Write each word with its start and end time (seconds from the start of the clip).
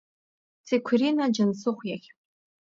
Циқәрина 0.65 1.25
Џьансыхә 1.35 1.83
иахь. 1.87 2.09